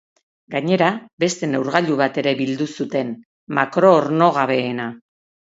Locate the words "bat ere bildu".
2.01-2.69